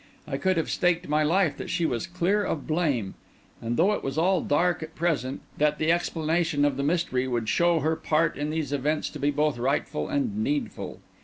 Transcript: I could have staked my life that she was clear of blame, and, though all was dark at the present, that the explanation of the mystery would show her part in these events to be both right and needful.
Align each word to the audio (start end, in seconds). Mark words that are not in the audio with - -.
I 0.27 0.37
could 0.37 0.57
have 0.57 0.71
staked 0.71 1.07
my 1.07 1.21
life 1.21 1.57
that 1.57 1.69
she 1.69 1.85
was 1.85 2.07
clear 2.07 2.43
of 2.43 2.65
blame, 2.65 3.13
and, 3.61 3.77
though 3.77 3.91
all 3.91 3.99
was 4.41 4.47
dark 4.47 4.81
at 4.81 4.95
the 4.95 4.99
present, 4.99 5.41
that 5.59 5.77
the 5.77 5.91
explanation 5.91 6.65
of 6.65 6.75
the 6.75 6.81
mystery 6.81 7.27
would 7.27 7.47
show 7.47 7.81
her 7.81 7.95
part 7.95 8.35
in 8.35 8.49
these 8.49 8.73
events 8.73 9.11
to 9.11 9.19
be 9.19 9.29
both 9.29 9.59
right 9.59 9.85
and 9.93 10.37
needful. 10.43 11.01